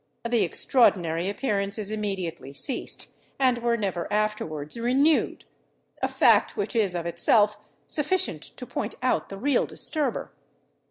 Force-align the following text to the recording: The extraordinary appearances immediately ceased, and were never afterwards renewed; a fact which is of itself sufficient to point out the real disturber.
The 0.27 0.41
extraordinary 0.41 1.29
appearances 1.29 1.91
immediately 1.91 2.53
ceased, 2.53 3.13
and 3.37 3.59
were 3.59 3.77
never 3.77 4.11
afterwards 4.11 4.75
renewed; 4.75 5.45
a 6.01 6.07
fact 6.07 6.57
which 6.57 6.75
is 6.75 6.95
of 6.95 7.05
itself 7.05 7.59
sufficient 7.85 8.41
to 8.41 8.65
point 8.65 8.95
out 9.03 9.29
the 9.29 9.37
real 9.37 9.67
disturber. 9.67 10.31